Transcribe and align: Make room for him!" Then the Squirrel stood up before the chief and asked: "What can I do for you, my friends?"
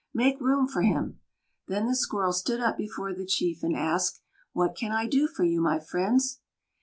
Make 0.15 0.41
room 0.41 0.67
for 0.67 0.81
him!" 0.81 1.19
Then 1.67 1.85
the 1.85 1.95
Squirrel 1.95 2.33
stood 2.33 2.59
up 2.59 2.75
before 2.75 3.13
the 3.13 3.23
chief 3.23 3.61
and 3.61 3.75
asked: 3.75 4.19
"What 4.51 4.75
can 4.75 4.91
I 4.91 5.05
do 5.05 5.27
for 5.27 5.43
you, 5.43 5.61
my 5.61 5.79
friends?" 5.79 6.39